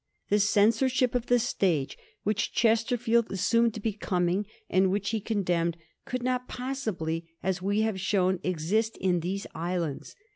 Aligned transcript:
The 0.29 0.39
censorship 0.39 1.13
of 1.13 1.27
the 1.27 1.37
stage 1.37 1.95
which 2.23 2.51
Chesterfield 2.51 3.31
assumed 3.31 3.75
to 3.75 3.79
be 3.79 3.93
coming, 3.93 4.47
and 4.67 4.89
which 4.89 5.11
he 5.11 5.21
condemned, 5.21 5.77
could 6.05 6.23
not 6.23 6.47
possibly, 6.47 7.29
as 7.43 7.61
we 7.61 7.81
have 7.81 7.99
shown, 7.99 8.39
exist 8.43 8.97
in 8.97 9.19
these 9.19 9.45
islands. 9.53 10.15